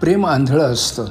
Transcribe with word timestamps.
प्रेम 0.00 0.26
आंधळं 0.26 0.64
असतं. 0.64 1.04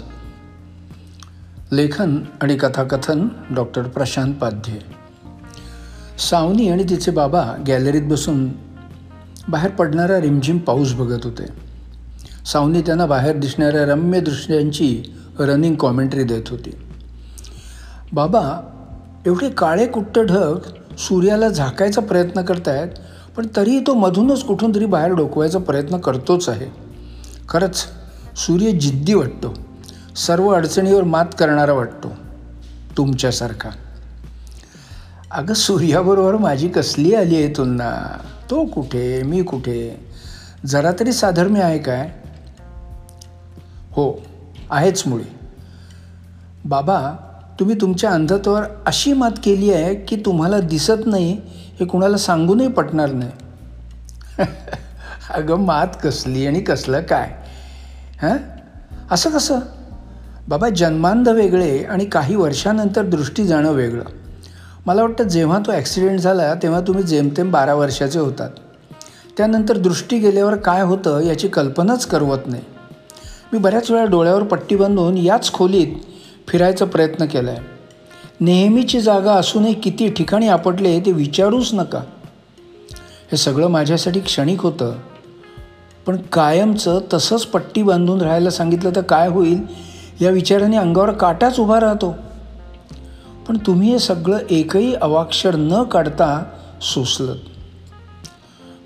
लेखन 1.72 2.18
आणि 2.42 2.56
कथाकथन 2.56 3.28
डॉक्टर 3.56 3.82
प्रशांत 3.82 4.34
पाध्ये. 4.34 4.80
सावनी 6.20 6.70
आणि 6.70 6.84
तिचे 6.84 7.12
बाबा 7.12 7.52
गॅलरीत 7.68 8.02
बसून 8.02 8.50
बाहेर 9.48 9.72
पडणारा 9.72 10.22
रिमझिम 10.22 10.58
पाऊस 10.58 10.94
बघत 10.94 11.20
होते. 11.24 11.46
सावनी 12.46 12.82
त्यांना 12.82 13.06
बाहेर 13.06 13.38
दिसणाऱ्या 13.38 13.86
रम्य 13.86 14.20
दृश्यांची 14.20 15.04
रनिंग 15.40 15.76
कॉमेंट्री 15.76 16.24
देत 16.24 16.44
होती. 16.48 16.76
बाबा 18.14 18.72
एवढे 19.26 19.50
काळे 19.50 19.88
कुट्ट 19.88 20.20
ढग 20.20 20.60
सूर्याला 20.98 21.50
झाकायचा 21.50 22.02
प्रयत्न 22.02 22.42
करतायत 22.42 22.88
पण 23.38 23.48
तरीही 23.56 23.80
तो 23.80 23.94
मधूनच 23.94 24.44
कुठून 24.44 24.76
तरी 24.76 24.86
बाहेर 24.86 25.12
डोकवायचा 25.12 25.60
प्रयत्न 25.60 25.98
करतोच 25.98 26.50
आहे. 26.50 26.68
खरंच 27.50 27.86
सूर्य 28.36 28.72
जिद्दी 28.72 29.14
वाटतो. 29.14 29.54
सर्व 30.16 30.50
अडचणीवर 30.50 31.04
मात 31.04 31.26
करणारा 31.40 31.74
वाटतो. 31.74 32.12
तुमच्यासारखा. 32.98 33.70
अगं 35.32 35.54
सूर्याबरोबर 35.54 36.38
माझी 36.38 36.70
कसली 36.70 37.14
आली 37.14 37.36
आहे 37.36 37.54
तुलना? 37.58 38.20
तो 38.50 38.66
कुठे? 38.66 39.24
मी 39.24 39.44
कुठे? 39.44 40.08
जरा 40.66 40.92
तरी 41.00 41.14
साधर्म्य 41.14 41.62
आहे 41.62 41.80
काय? 41.80 42.10
हो 43.92 44.22
आहेच 44.72 45.04
मुळे. 45.08 45.36
बाबा 46.66 47.12
तुम्ही 47.60 47.76
तुमच्या 47.82 48.12
अंधत्वावर 48.12 48.64
अशी 48.86 49.14
मात 49.14 49.32
केली 49.44 49.74
आहे 49.74 49.96
की 49.96 50.16
तुम्हाला 50.16 50.60
दिसत 50.60 51.06
नाही 51.06 51.42
हे 51.80 51.86
कुणाला 51.86 52.18
सांगूनही 52.18 52.68
पटणार 52.68 53.12
नाही. 53.12 53.32
अगं 55.30 55.56
मात 55.56 55.88
कसली 56.04 56.48
आणि 56.48 56.60
कसलं 56.60 57.02
काय? 57.02 57.45
हां? 58.30 58.38
असं 59.12 59.30
कसं? 59.30 59.60
बाबा 60.48 60.70
जन्मांध 60.70 61.30
वेगळे 61.30 61.84
आणि 61.84 62.06
काही 62.06 62.36
वर्षानंतर 62.36 63.02
दृष्टी 63.02 63.46
जाणं 63.46 63.72
वेगळं. 63.72 64.04
मला 64.86 65.02
वाटतं 65.02 65.24
जेव्हा 65.24 65.60
तो 65.60 65.72
ॲक्सिडेंट 65.72 66.20
झाला 66.20 66.54
तेव्हा 66.54 66.80
तुम्ही 66.80 67.04
जेमतेम 67.04 67.52
बारा 67.52 67.74
वर्षाचे 67.74 68.20
होतात. 68.20 68.50
त्यानंतर 69.38 69.78
दृष्टी 69.78 70.18
गेल्यावर 70.18 70.56
काय 70.56 70.82
होतं 70.82 71.20
याची 71.20 71.48
कल्पनाच 71.48 72.06
करवत 72.06 72.38
नाही. 72.46 72.64
मी 73.54 73.60
बऱ्याच 73.60 73.92
वेळा 73.92 74.06
डोळ्यावर 74.06 74.44
पट्टी 74.44 74.76
बांधून 74.76 75.18
याच 75.18 75.54
खोलीत 75.54 75.88
फिरायचा 76.48 76.86
प्रयत्न 76.86 77.26
केला 77.26 77.52
आहे 77.52 77.60
नेहमीची 78.40 79.02
जागा 79.02 79.34
असूनही 79.34 79.74
किती 79.74 80.10
ठिकाणी 80.10 80.48
आपटले 80.48 81.00
ते 81.00 81.12
विचारूच 81.12 81.74
नका. 81.74 82.00
हे 83.32 83.38
सगळं 83.38 83.68
माझ्यासाठी 83.68 84.20
क्षणिक 84.20 84.62
होतं. 84.62 84.96
पण 86.06 86.18
कायमचं 86.18 87.00
तसंच 87.14 87.46
पट्टी 87.46 87.84
बांधून 87.84 88.22
राहायला 88.22 88.50
सांगितलं 88.50 88.90
तर 88.96 89.02
काय 89.02 89.28
होईल? 89.28 89.64
या 90.22 90.30
विचाराने 90.30 90.78
अंगावर 90.78 91.12
काटाच 91.12 91.60
उभा 91.60 91.80
राहतो. 91.80 92.16
पण 93.48 93.58
तुम्ही 93.58 93.90
हे 93.90 94.00
सगळं 94.00 94.38
एकही 94.50 94.96
अवाक्षर 94.96 95.56
न 95.56 95.84
काढता 95.84 96.44
सोसलं 96.82 97.36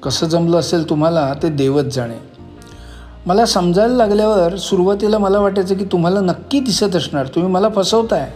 कसं 0.04 0.26
जमलं 0.26 0.58
असेल 0.58 0.90
तुम्हाला 0.90 1.34
ते 1.44 1.50
देवच 1.50 1.96
जाणे. 1.96 2.16
मला 3.26 3.46
समजायला 3.46 3.96
लागल्यावर 3.96 4.56
सुरुवातीला 4.56 5.18
मला 5.18 5.40
वाटायचं 5.40 5.76
की 5.76 5.86
तुम्हाला 5.86 6.20
नक्की 6.20 6.60
दिसत 6.60 6.96
असणार. 6.96 7.28
तुम्ही 7.28 7.52
मला 7.52 7.70
फसवताय. 7.76 8.32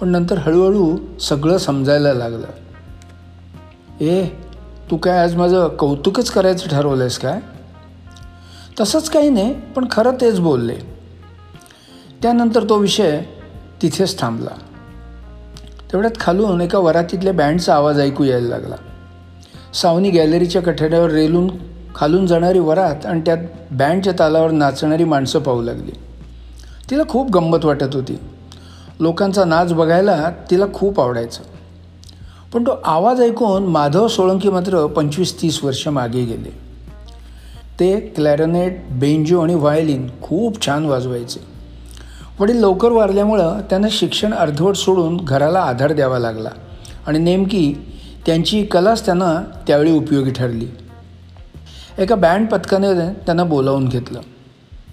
पण 0.00 0.08
नंतर 0.08 0.38
हळूहळू 0.38 0.96
सगळं 1.20 1.58
समजायला 1.58 2.14
लागलं. 2.14 2.46
ए 4.00 4.24
तू 4.90 4.96
काय 4.96 5.18
आज 5.18 5.36
माझं 5.36 5.68
कौतुकच 5.68 6.30
करायचं 6.30 6.68
ठरवलं 6.68 7.02
आहेस 7.02 7.18
काय? 7.18 7.40
तसंच 8.80 9.10
काही 9.10 9.30
नाही 9.30 9.54
पण 9.76 9.86
खरं 9.90 10.10
तेच 10.20 10.40
बोलले. 10.40 10.74
त्यानंतर 12.22 12.68
तो 12.68 12.76
विषय 12.76 13.22
तिथेच 13.82 14.18
थांबला. 14.18 14.58
तेवढ्यात 15.92 16.20
खालून 16.20 16.60
एका 16.60 16.78
वरातीतल्या 16.78 17.32
बँडचा 17.32 17.74
आवाज 17.74 18.00
ऐकू 18.00 18.24
यायला 18.24 18.48
लागला. 18.48 18.74
सावनी 19.74 20.10
गॅलरीच्या 20.10 20.62
कठड्यावर 20.62 21.10
रेलून 21.10 21.50
खालून 21.94 22.26
जाणारी 22.26 22.58
वरात 22.58 23.06
आणि 23.06 23.20
त्यात 23.20 23.38
बँडच्या 23.70 24.12
तालावर 24.18 24.50
नाचणारी 24.50 25.04
माणसं 25.04 25.38
पाहू 25.38 25.62
लागली. 25.62 25.90
तिला 26.90 27.02
खूप 27.08 27.30
गंमत 27.30 27.64
वाटत 27.64 27.94
होती. 27.94 28.18
लोकांचा 29.00 29.44
नाच 29.44 29.72
बघायला 29.72 30.30
तिला 30.50 30.64
खूप 30.74 31.00
आवडायचं. 31.00 31.42
पण 32.52 32.62
तो 32.62 32.80
आवाज 32.84 33.20
ऐकून 33.20 33.64
माधव 33.64 34.08
सोळंकी 34.08 34.48
मात्र 34.48 34.86
पंचवीस 34.86 35.42
तीस 35.42 35.64
वर्ष 35.64 35.88
मागे 35.88 36.24
गेले. 36.24 36.61
ते 37.80 38.00
क्लॅरनेट 38.00 38.84
बेंजो 38.90 39.40
आणि 39.40 39.54
व्हायलिन 39.54 40.08
खूप 40.22 40.66
छान 40.66 40.84
वाजवायचे. 40.84 41.40
वडील 42.40 42.56
लवकर 42.56 42.92
वारल्यामुळं 42.92 43.60
त्यांना 43.60 43.88
शिक्षण 43.90 44.34
अर्धवट 44.34 44.74
सोडून 44.74 45.16
घराला 45.16 45.60
आधार 45.60 45.92
द्यावा 45.92 46.18
लागला 46.18 46.50
आणि 47.06 47.18
नेमकी 47.18 47.74
त्यांची 48.26 48.64
कलाच 48.64 49.04
त्यांना 49.04 49.44
त्यावेळी 49.66 49.92
उपयोगी 49.92 50.30
ठरली. 50.30 50.66
एका 51.98 52.14
बँड 52.14 52.48
पथकाने 52.48 52.94
त्यांना 53.26 53.44
बोलावून 53.44 53.88
घेतलं. 53.88 54.20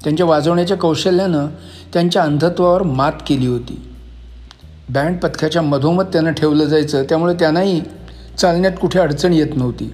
त्यांच्या 0.04 0.26
वाजवण्याच्या 0.26 0.78
कौशल्यानं 0.78 1.48
त्यांच्या 1.94 2.22
अंधत्वावर 2.22 2.84
मात 2.84 3.14
केली 3.28 3.48
होती. 3.48 3.82
बँड 4.90 5.18
पथकाच्या 5.18 5.62
मधोमध 5.62 6.06
त्यांना 6.06 6.32
ठेवलं 6.32 6.66
जायचं 6.66 7.04
त्यामुळे 7.04 7.34
त्यांनाही 7.34 7.82
चालण्यात 8.38 8.74
कुठे 8.82 9.00
अडचण 9.00 9.34
येत 9.34 9.56
नव्हती. 9.56 9.92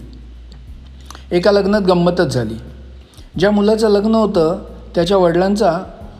एका 1.31 1.51
लग्नात 1.51 1.81
गंमतच 1.81 2.33
झाली. 2.33 2.55
ज्या 3.39 3.51
मुलाचं 3.51 3.89
लग्न 3.89 4.15
होतं 4.15 4.57
त्याच्या 4.95 5.17
वडिलांचा 5.17 5.79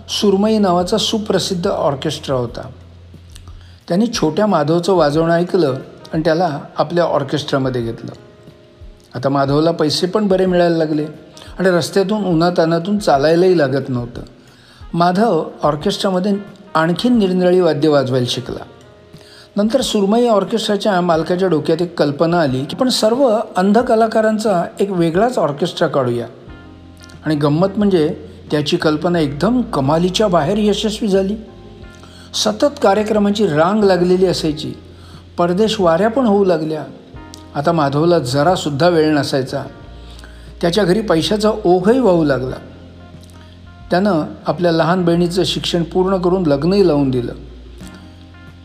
सुरमई 0.10 0.58
नावाचा 0.58 0.98
सुप्रसिद्ध 0.98 1.68
ऑर्केस्ट्रा 1.68 2.36
होता. 2.36 2.62
त्यांनी 3.88 4.08
छोट्या 4.08 4.46
माधवचं 4.46 4.94
वाजवणं 4.94 5.34
ऐकलं 5.34 5.76
आणि 6.14 6.22
त्याला 6.26 6.60
आपल्या 6.78 7.04
ऑर्केस्ट्रामध्ये 7.04 7.82
घेतलं. 7.82 8.12
आता 9.16 9.30
माधवला 9.30 9.72
पैसे 9.72 10.08
पण 10.08 10.28
बरे 10.28 10.46
मिळायला 10.46 10.78
लागले 10.78 11.06
आणि 11.60 11.70
रस्त्यातून 11.70 12.26
उन्हातानातून 12.26 12.98
चालायलाही 12.98 13.58
लागत 13.58 13.90
नव्हतं. 13.90 14.22
माधव 14.94 15.46
ऑर्केस्ट्रामध्ये 15.64 16.34
आणखीन 16.74 17.18
निरनिराळी 17.18 17.60
वाद्य 17.60 17.90
वाजवायला 17.90 18.28
शिकला. 18.30 18.64
नंतर 19.56 19.82
सुरमई 19.82 20.28
ऑर्केस्ट्राच्या 20.28 21.02
मालकाच्या 21.02 21.48
डोक्यात 21.48 21.82
एक 21.82 22.00
कल्पना 22.00 22.42
आली 22.42 22.66
की 22.66 22.76
पण 22.76 22.90
सर्व 22.90 23.40
अंध 23.56 23.78
कलाकारांचा 23.78 24.66
एक 24.80 24.92
वेगळाच 24.92 25.38
ऑर्केस्ट्रा 25.38 25.88
काढूया. 25.88 26.26
आणि 27.26 27.36
गंमत 27.36 27.68
म्हणजे 27.78 28.16
त्याची 28.52 28.78
कल्पना 28.78 29.20
एकदम 29.20 29.62
कमालीच्या 29.62 30.28
बाहेर 30.28 30.58
यशस्वी 30.58 31.08
झाली. 31.08 31.36
सतत 32.34 32.82
कार्यक्रमाची 32.82 33.48
रांग 33.48 33.84
लागलेली 33.84 34.26
असायची. 34.26 34.74
परदेश 35.38 35.82
वाऱ्या 35.82 36.10
पण 36.10 36.26
होऊ 36.26 36.46
लागल्या. 36.46 36.84
आता 37.56 37.72
माधवला 37.72 38.20
जरासुद्धा 38.20 38.90
वेळ 38.90 39.16
नसायचा. 39.16 39.64
त्याच्या 40.62 40.84
घरी 40.84 41.02
पैशाचा 41.02 41.52
ओघही 41.66 42.00
वाहू 42.00 42.24
लागला. 42.24 42.56
त्यानं 43.92 44.24
आपल्या 44.48 44.72
लहान 44.72 45.06
बहिणीचं 45.06 45.44
शिक्षण 45.44 45.84
पूर्ण 45.84 46.18
करून 46.18 46.46
लग्नही 46.46 46.88
लावून 46.88 47.10
दिलं. 47.10 47.34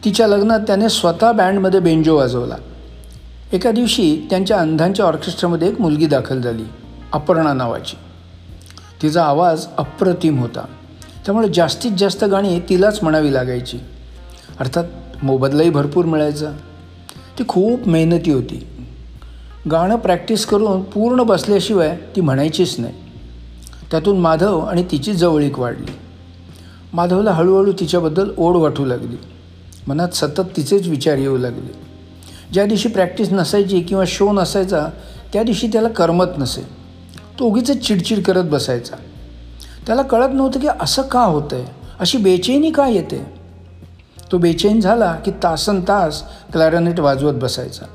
तिच्या 0.04 0.26
लग्नात 0.26 0.60
त्याने 0.60 0.88
स्वतः 0.88 1.32
बँडमध्ये 1.32 1.80
बेंजो 1.80 2.16
वाजवला. 2.16 2.56
एका 3.52 3.70
दिवशी 3.70 4.26
त्यांच्या 4.30 4.58
अंधांच्या 4.58 5.06
ऑर्केस्ट्रामध्ये 5.06 5.68
एक 5.68 5.80
मुलगी 5.80 6.06
दाखल 6.06 6.40
झाली 6.40 6.64
अपर्णा 7.12 7.52
नावाची. 7.52 7.96
तिचा 9.02 9.24
आवाज 9.24 9.66
अप्रतिम 9.78 10.38
होता. 10.38 10.64
त्यामुळे 11.24 11.48
जास्तीत 11.54 11.92
जास्त 11.98 12.24
गाणी 12.24 12.60
तिलाच 12.60 12.98
म्हणावी 13.02 13.32
लागायची. 13.32 13.78
अर्थात 14.60 14.84
मोबदलाही 15.22 15.70
भरपूर 15.70 16.04
मिळायचा. 16.04 16.50
ती 17.38 17.44
खूप 17.48 17.88
मेहनती 17.88 18.32
होती. 18.32 18.66
गाणं 19.70 19.96
प्रॅक्टिस 19.96 20.46
करून 20.46 20.82
पूर्ण 20.82 21.22
बसल्याशिवाय 21.22 21.98
ती 22.16 22.20
म्हणायचीच 22.20 22.74
नाही. 22.78 22.94
त्यातून 23.90 24.18
माधव 24.18 24.60
आणि 24.60 24.84
तिची 24.90 25.12
जवळीक 25.12 25.58
वाढली. 25.58 25.92
माधवला 26.92 27.30
हळूहळू 27.30 27.72
तिच्याबद्दल 27.72 28.30
ओढ 28.36 28.56
वाटू 28.56 28.84
लागली. 28.84 29.16
मनात 29.86 30.08
सतत 30.08 30.40
तिचेच 30.56 30.88
विचार 30.88 31.16
येऊ 31.16 31.38
लागले. 31.38 31.72
ज्या 32.52 32.66
दिवशी 32.66 32.88
प्रॅक्टिस 32.88 33.32
नसायची 33.32 33.80
किंवा 33.80 34.04
शो 34.06 34.32
नसायचा 34.32 34.86
त्या 35.32 35.42
दिवशी 35.42 35.66
त्याला 35.66 35.88
करमत 35.88 36.26
नसे. 36.38 36.79
तो 37.40 37.44
उगीच 37.44 37.86
चिडचिड 37.86 38.24
करत 38.24 38.44
बसायचा. 38.44 38.96
त्याला 39.86 40.02
कळत 40.02 40.28
नव्हतं 40.32 40.60
की 40.60 40.68
असं 40.80 41.02
का 41.02 41.20
होतं 41.20 41.56
आहे 41.56 41.64
अशी 42.00 42.18
बेचैनी 42.18 42.70
का 42.70 42.88
येते? 42.88 43.26
तो 44.32 44.38
बेचैन 44.38 44.80
झाला 44.80 45.14
की 45.14 45.30
तासन 45.30 45.80
तास 45.80 46.22
क्लॅरनेट 46.52 47.00
वाजवत 47.00 47.34
बसायचा. 47.34 47.86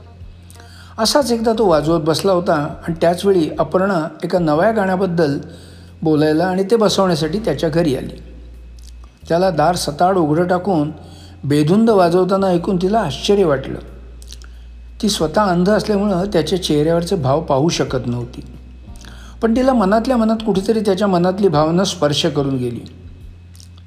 असाच 0.98 1.32
एकदा 1.32 1.54
तो 1.54 1.68
वाजवत 1.68 2.02
बसला 2.02 2.32
होता 2.32 2.54
आणि 2.54 2.94
त्याचवेळी 3.02 3.50
अपर्णा 3.60 4.08
एका 4.24 4.40
नव्या 4.40 4.72
गाण्याबद्दल 4.72 5.40
बोलायला 6.02 6.46
आणि 6.46 6.64
ते 6.64 6.76
बसवण्यासाठी 6.76 7.40
त्याच्या 7.40 7.70
घरी 7.70 7.96
आली. 7.96 8.22
त्याला 9.30 9.50
दार 9.50 9.76
सताड 9.76 10.18
उघडं 10.18 10.48
टाकून 10.48 10.92
बेधुंद 11.44 11.90
वाजवताना 11.90 12.48
ऐकून 12.48 12.78
तिला 12.78 13.00
आश्चर्य 13.00 13.44
वाटलं. 13.44 13.80
ती 15.02 15.10
स्वतः 15.10 15.42
अंध 15.42 15.70
असल्यामुळं 15.70 16.26
त्याच्या 16.26 16.64
चेहऱ्यावरचे 16.64 17.16
भाव 17.16 17.42
पाहू 17.42 17.70
शकत 17.70 18.08
नव्हती. 18.08 18.42
पण 19.46 19.56
तिला 19.56 19.74
मनातल्या 19.74 20.18
मनात 20.18 20.38
कुठेतरी 20.46 20.80
त्याच्या 20.80 21.08
मनातली 21.08 21.48
भावना 21.48 21.84
स्पर्श 21.84 22.26
करून 22.26 22.58
गेली. 22.58 22.80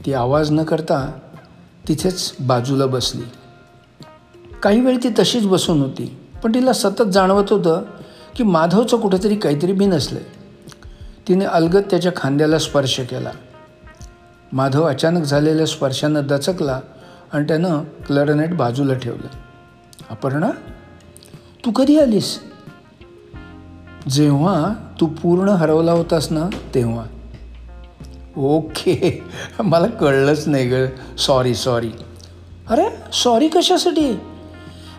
ती 0.07 0.13
आवाज 0.13 0.51
न 0.51 0.63
करता 0.63 1.13
तिथेच 1.89 2.35
बाजूला 2.41 2.87
बसली. 2.87 3.23
काही 4.63 4.81
वेळ 4.81 4.97
ती 4.97 5.09
तशीच 5.19 5.47
बसून 5.47 5.81
होती 5.81 6.19
पण 6.43 6.55
तिला 6.55 6.73
सतत 6.73 7.03
जाणवत 7.03 7.45
होतं 7.51 7.83
की 8.37 8.43
माधवचं 8.43 8.97
कुठेतरी 8.97 9.37
काहीतरी 9.37 9.73
बिनसलं 9.73 10.19
तिने 11.29 11.45
अलगत 11.45 11.83
त्याच्या 11.91 12.13
खांद्याला 12.17 12.59
स्पर्श 12.59 13.01
केला. 13.01 13.31
माधव 14.53 14.85
अचानक 14.85 15.25
झालेल्या 15.25 15.67
स्पर्शानं 15.67 16.27
दचकला 16.27 16.81
आणि 17.33 17.45
त्यानं 17.45 17.83
क्लरनेट 18.07 18.57
बाजूला 18.57 18.95
ठेवलं. 18.95 19.27
अपर्णा 20.11 20.51
तू 21.65 21.71
कधी 21.71 21.99
आलीस? 21.99 22.48
जेव्हा 24.09 24.73
तू 25.01 25.07
पूर्ण 25.07 25.49
हरवला 25.49 25.93
होतास 25.93 26.31
ना 26.33 26.49
तेव्हा. 26.75 27.05
ओके. 28.37 29.25
मला 29.61 29.87
कळलंच 29.87 30.49
नाही 30.49 30.69
ग. 30.69 30.85
सॉरी 31.19 31.55
सॉरी 31.55 31.91
अरे 32.69 32.85
सॉरी 33.13 33.49
कशासाठी? 33.49 34.13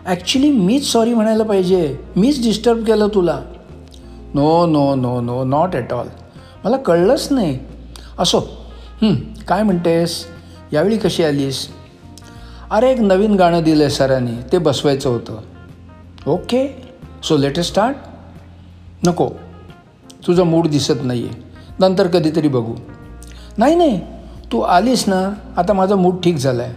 ॲक्च्युली 0.06 0.50
मीच 0.50 0.86
सॉरी 0.86 1.14
म्हणायला 1.14 1.44
पाहिजे. 1.44 1.96
मीच 2.16 2.42
डिस्टर्ब 2.42 2.84
केलं 2.84 3.08
तुला. 3.14 3.40
No 4.34 4.66
no 4.66 4.94
no 4.94 5.20
no 5.20 5.44
not 5.44 5.76
at 5.76 5.92
all 5.92 6.08
मला 6.64 6.76
कळलंच 6.76 7.28
नाही. 7.30 7.58
असो. 8.18 8.40
काय 9.48 9.62
म्हणतेस? 9.62 10.24
यावेळी 10.72 10.98
कशी 10.98 11.24
आलीस? 11.24 11.66
अरे 12.70 12.90
एक 12.92 13.00
नवीन 13.00 13.34
गाणं 13.34 13.62
दिलं 13.62 13.82
आहे 13.82 13.90
सरांनी. 13.90 14.36
ते 14.52 14.58
बसवायचं 14.58 15.10
होतं. 15.10 15.40
ओके 16.26 16.66
सो 17.24 17.36
लेटेस्ट 17.36 17.70
स्टार्ट 17.70 17.96
नको. 19.06 19.28
तुझा 20.26 20.44
मूड 20.44 20.66
दिसत 20.66 21.02
नाही 21.02 21.26
आहे 21.26 21.42
नंतर 21.80 22.06
कधीतरी 22.06 22.48
बघू. 22.48 22.74
नाही 23.58 23.74
नाही. 23.74 24.00
तू 24.52 24.60
आलीस 24.60 25.08
ना 25.08 25.34
आता 25.56 25.72
माझा 25.72 25.96
मूड 25.96 26.14
ठीक 26.24 26.36
झाला 26.36 26.62
आहे 26.62 26.74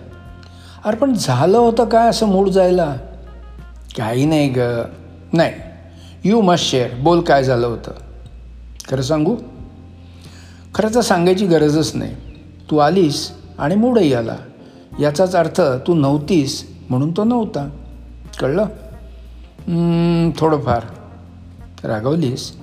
अरे 0.86 0.96
पण 0.96 1.14
झालं 1.14 1.58
होतं 1.58 1.86
काय 1.86 2.10
असं 2.10 2.25
मूड 2.25 2.50
जायला? 2.50 2.96
काही 3.98 4.25
नाही 4.25 4.50
ग. 4.50 4.60
नाही. 5.34 5.54
यू 6.24 6.42
मस्ट 6.42 6.66
शेअर 6.66 6.90
बोल 7.00 7.22
काय 7.22 7.44
झालं 7.44 7.68
होतं. 7.68 7.92
खरं 8.90 9.02
सांगू? 9.02 9.36
खरं 10.76 10.96
तर 10.96 11.02
सांगायची 11.02 11.46
गरजच 11.46 11.96
नाही. 11.96 12.16
तू 12.72 12.78
आलीस 12.78 13.31
आणि 13.58 13.76
मूडही 13.76 14.14
आला. 14.14 14.36
याचाच 15.00 15.36
अर्थ 15.36 15.62
तू 15.62 15.94
नव्हतीस 15.94 16.69
म्हणून 16.90 17.12
तो 17.12 17.24
नव्हता. 17.24 17.69
कळलं? 18.40 18.66
थोडंफार. 20.38 20.81
रागवलीस. 21.83 22.53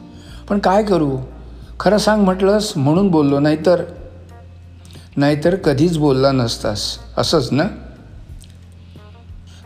पण 0.48 0.58
काय 0.58 0.82
करू? 0.82 1.18
खरं 1.80 1.98
सांग 1.98 2.22
म्हटलंस 2.24 2.72
म्हणून 2.76 3.08
बोललो. 3.08 3.40
नाहीतर 3.40 3.82
नाहीतर 5.16 5.54
कधीच 5.54 5.98
बोलला 5.98 6.32
नसतास. 6.32 6.98
असंच 7.16 7.52
ना? 7.52 7.64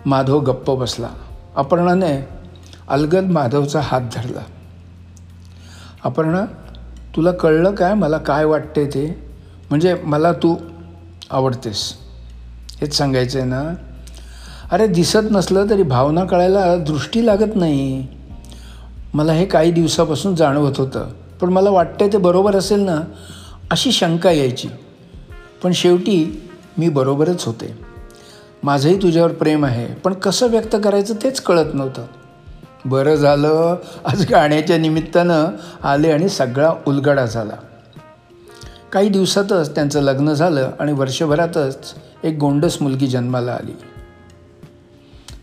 माधव 0.07 0.41
गप्प 0.41 0.71
बसला. 0.71 1.09
अपर्णाने 1.57 2.29
अलगद 2.89 3.25
माधवचा 3.25 3.81
हात 3.83 4.01
धरला. 4.01 4.41
अपर्णा 6.05 6.45
तुला 7.17 7.33
कळलं 7.33 7.75
काय? 7.75 7.95
मला 7.95 8.19
काय 8.19 8.45
वाटते 8.45 8.87
ते? 8.87 9.29
म्हणजे 9.71 9.95
मला 9.95 10.33
तू 10.33 10.57
आवडतेस. 11.31 11.95
हेच 12.81 12.95
सांगायचं 12.95 13.39
आहे 13.39 13.49
ना? 13.49 13.75
अरे 14.71 14.87
दिसत 14.87 15.19
नसलं 15.31 15.71
तरी 15.71 15.83
भावना 15.83 16.25
कळायला 16.25 16.77
दृष्टी 16.77 17.27
लागत 17.27 17.57
नाही. 17.57 18.07
मला 19.15 19.33
हे 19.33 19.45
काही 19.45 19.71
दिवसापासून 19.71 20.35
जाणवत 20.35 20.73
होतं. 20.77 21.09
पण 21.41 21.49
मला 21.49 21.71
वाटतं 21.71 22.07
ते 22.07 22.19
बरोबर 22.19 22.57
असेल 22.57 22.81
ना 22.81 23.01
अशी 23.71 23.93
शंका 23.93 24.31
यायची. 24.31 24.69
पण 25.63 25.73
शेवटी 25.73 26.49
मी 26.79 26.89
बरोबरच 26.89 27.45
होते. 27.45 27.79
माझंही 28.63 29.03
तुझ्यावर 29.03 29.33
प्रेम 29.33 29.65
आहे 29.65 29.95
पण 29.95 30.13
कसं 30.13 30.47
व्यक्त 30.47 30.77
करायचं 30.85 31.15
तेच 31.23 31.41
कळत 31.41 31.75
नव्हतं. 31.75 32.07
बरं 32.85 33.15
झालं 33.15 33.77
आज 34.05 34.31
गाण्याच्या 34.31 34.79
निमित्तानं 34.79 35.47
आले 35.83 36.11
आणि 36.11 36.29
सगळा 36.29 36.73
उलगडा 36.87 37.27
झाला. 37.27 37.55
काही 38.93 39.09
दिवसातच 39.09 39.75
त्यांचं 39.75 40.01
लग्न 40.01 40.33
झालं 40.33 40.71
आणि 40.81 40.93
वर्षभरातच 40.93 41.95
एक 42.25 42.39
गोंडस 42.39 42.83
मुलगी 42.83 43.07
जन्माला 43.07 43.53
आली. 43.53 43.73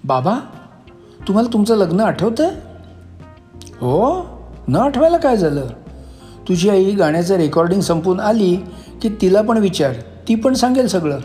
बाबा 0.03 0.39
तुम्हाला 1.27 1.53
तुमचं 1.53 1.75
लग्न 1.75 1.99
आठवतं 1.99 2.49
हो? 3.81 4.21
न 4.67 4.75
आठवायला 4.75 5.17
काय 5.17 5.37
झालं? 5.37 5.65
तुझी 6.47 6.69
आई 6.69 6.91
गाण्याचं 6.91 7.35
रेकॉर्डिंग 7.35 7.81
संपून 7.81 8.19
आली 8.19 8.55
की 9.01 9.09
तिला 9.21 9.41
पण 9.41 9.57
विचार 9.57 9.93
ती 10.27 10.35
पण 10.35 10.53
सांगेल 10.53 10.87
सगळं. 10.87 11.19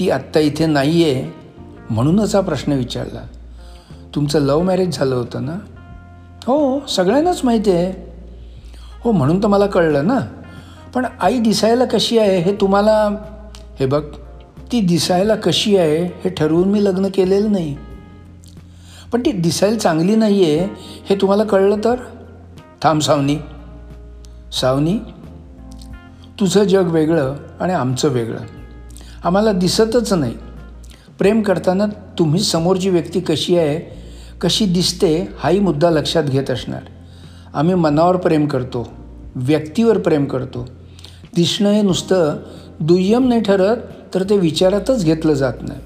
ती 0.00 0.10
आत्ता 0.10 0.40
इथे 0.40 0.66
नाही 0.66 1.04
आहे 1.04 1.32
म्हणूनच 1.90 2.34
हा 2.34 2.40
प्रश्न 2.40 2.72
विचारला. 2.72 3.20
तुमचं 4.14 4.38
लव्ह 4.38 4.62
मॅरेज 4.62 4.98
झालं 4.98 5.14
होतं 5.14 5.46
ना? 5.46 5.58
हो 6.46 6.86
सगळ्यांनाच 6.86 7.40
माहिती 7.44 7.70
आहे. 7.70 8.12
हो 9.04 9.12
म्हणून 9.12 9.42
तर 9.42 9.48
मला 9.48 9.66
कळलं 9.66 10.06
ना. 10.06 10.18
पण 10.94 11.06
आई 11.20 11.38
दिसायला 11.38 11.84
कशी 11.84 12.18
आहे 12.18 12.38
हे 12.38 12.52
तुम्हाला 12.52 13.08
हे 13.80 13.86
बघ 13.86 14.02
ती 14.72 14.80
दिसायला 14.80 15.34
कशी 15.34 15.76
आहे 15.76 16.04
हे 16.04 16.28
ठरवून 16.28 16.68
मी 16.68 16.84
लग्न 16.84 17.08
केलेलं 17.14 17.52
नाही. 17.52 17.76
पण 19.12 19.20
ती 19.20 19.32
दिसायला 19.32 19.78
चांगली 19.78 20.16
नाही 20.16 20.44
आहे 20.44 20.68
हे 21.04 21.14
तुम्हाला 21.14 21.44
कळलं 21.44 21.76
तर? 21.84 21.94
थांब 22.82 23.00
सावनी. 23.00 23.36
सावनी 24.60 24.98
तुझं 26.40 26.64
जग 26.64 26.88
वेगळं 26.90 27.36
आणि 27.60 27.72
आमचं 27.72 28.08
वेगळं. 28.08 28.38
आम्हाला 29.24 29.52
दिसतच 29.52 30.12
नाही. 30.12 30.34
प्रेम 31.18 31.42
करताना 31.42 31.86
तुम्ही 32.18 32.40
समोरची 32.40 32.90
व्यक्ती 32.90 33.20
कशी 33.20 33.58
आहे 33.58 33.98
कशी 34.40 34.64
दिसते 34.64 35.28
हाही 35.38 35.60
मुद्दा 35.60 35.90
लक्षात 35.90 36.24
घेत 36.24 36.50
असणार. 36.50 36.82
आम्ही 37.54 37.74
मनावर 37.74 38.16
प्रेम 38.16 38.46
करतो 38.46 38.88
व्यक्तीवर 39.34 39.98
प्रेम 39.98 40.24
करतो. 40.24 40.68
दिसणं 41.36 41.70
हे 41.70 41.82
नुसतं 41.82 42.36
दुय्यम 42.80 43.28
नाही 43.28 43.40
ठरत 43.40 43.76
तर 44.14 44.22
ते 44.22 44.38
विचारातच 44.38 45.04
घेतलं 45.04 45.32
जात 45.32 45.52
नाही. 45.62 45.80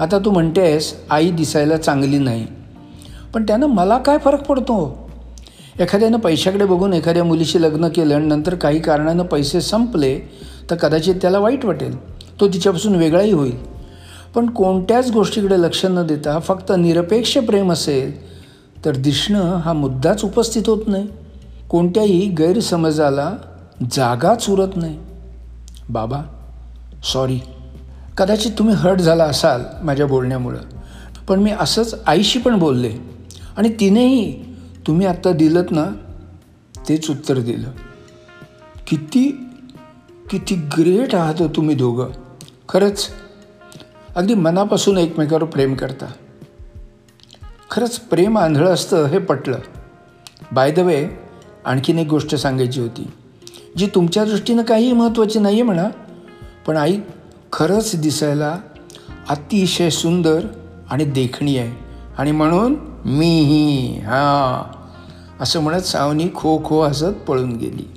आता 0.00 0.18
तू 0.18 0.30
म्हणतेस 0.30 0.94
आई 1.10 1.30
दिसायला 1.30 1.76
चांगली 1.76 2.18
नाही. 2.18 2.46
पण 3.34 3.42
त्यानं 3.42 3.66
मला 3.66 3.98
काय 3.98 4.18
फरक 4.18 4.46
पडतो? 4.46 5.10
एखाद्यानं 5.80 6.18
पैशाकडे 6.18 6.64
बघून 6.64 6.92
एखाद्या 6.92 7.24
मुलीशी 7.24 7.62
लग्न 7.62 7.88
केलं 7.88 8.14
आणि 8.14 8.26
नंतर 8.26 8.54
काही 8.54 8.80
कारणानं 8.80 9.24
पैसे 9.24 9.60
संपले 9.60 10.18
तर 10.70 10.76
कदाचित 10.76 11.14
त्याला 11.22 11.38
वाईट 11.38 11.64
वाटेल. 11.64 12.16
तो 12.40 12.48
तिच्यापासून 12.48 12.94
वेगळाही 12.94 13.32
होईल. 13.32 13.56
पण 14.34 14.50
कोणत्याच 14.50 15.10
गोष्टीकडे 15.10 15.60
लक्ष 15.60 15.84
न 15.84 16.06
देता 16.06 16.38
फक्त 16.38 16.72
निरपेक्ष 16.78 17.38
प्रेम 17.38 17.72
असेल 17.72 18.36
तर 18.84 18.96
दिसणं 18.96 19.56
हा 19.56 19.72
मुद्दाच 19.72 20.24
उपस्थित 20.24 20.62
होत 20.66 20.82
नाही. 20.86 21.06
कोणत्याही 21.68 22.26
गैरसमजाला 22.38 23.32
जागाच 23.92 24.50
उरत 24.50 24.76
नाही. 24.76 24.98
बाबा 25.88 26.22
सॉरी 27.12 27.38
कदाचित 28.16 28.52
तुम्ही 28.58 28.74
हर्ट 28.74 29.00
झाला 29.00 29.24
असाल 29.24 29.62
माझ्या 29.82 30.06
बोलण्यामुळं. 30.06 30.58
पण 31.28 31.40
मी 31.40 31.50
असंच 31.50 31.94
आईशी 32.06 32.38
पण 32.38 32.58
बोलले. 32.58 32.92
आणि 33.56 33.68
तिनेही 33.80 34.44
तुम्ही 34.86 35.06
आत्ता 35.06 35.32
दिलं 35.32 35.62
ना 35.70 35.86
तेच 36.88 37.10
उत्तर 37.10 37.38
दिलं. 37.38 37.70
किती 38.86 39.48
किती 40.30 40.54
ग्रेट 40.54 41.14
आहात 41.14 41.34
हो 41.38 41.48
तुम्ही 41.48 41.74
दोघं. 41.74 42.10
खरंच 42.68 43.08
अगदी 44.16 44.34
मनापासून 44.34 44.98
एकमेकावर 44.98 45.44
प्रेम 45.44 45.74
करता. 45.74 46.06
खरंच 47.70 47.98
प्रेम 47.98 48.38
आंधळं 48.38 48.70
असतं 48.70 49.04
हे 49.04 49.18
पटलं. 49.18 49.58
बाय 50.52 50.70
द 50.70 50.78
वे 50.78 51.08
आणखीन 51.64 51.98
एक 51.98 52.08
गोष्ट 52.08 52.34
सांगायची 52.34 52.80
होती 52.80 53.10
जी 53.76 53.86
तुमच्या 53.86 54.24
दृष्टीनं 54.24 54.62
काहीही 54.62 54.92
महत्त्वाची 54.92 55.38
नाही 55.38 55.54
आहे 55.54 55.62
म्हणा 55.62 55.88
पण 56.66 56.76
आई 56.76 56.98
खरंच 57.52 57.96
दिसायला 57.96 58.58
अतिशय 59.28 59.90
सुंदर 59.90 60.40
आणि 60.90 61.04
देखणी 61.04 61.58
आहे. 61.58 61.72
आणि 62.18 62.32
म्हणून 62.32 62.76
मीही 63.04 64.00
हां. 64.00 64.76
असं 65.40 65.60
म्हणत 65.60 65.82
सावनी 65.82 66.28
खो 66.34 66.60
खो 66.64 66.82
हसत 66.82 67.04
पळून 67.04 67.52
गेली. 67.52 67.95